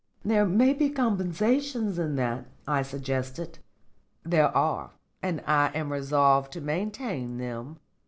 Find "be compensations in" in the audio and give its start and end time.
0.73-2.15